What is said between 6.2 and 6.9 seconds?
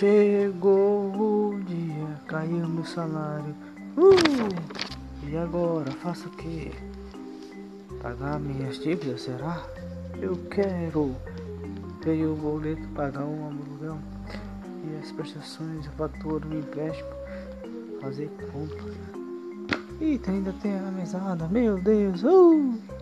o que?